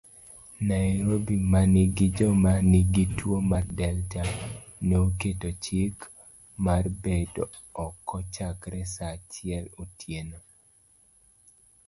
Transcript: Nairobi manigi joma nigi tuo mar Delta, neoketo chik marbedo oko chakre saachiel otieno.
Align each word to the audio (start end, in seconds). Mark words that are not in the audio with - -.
Nairobi 0.69 1.35
manigi 1.51 2.05
joma 2.17 2.51
nigi 2.71 3.03
tuo 3.17 3.37
mar 3.51 3.65
Delta, 3.79 4.23
neoketo 4.87 5.49
chik 5.63 5.95
marbedo 6.65 7.43
oko 7.85 8.15
chakre 8.33 8.79
saachiel 8.95 9.65
otieno. 9.81 10.37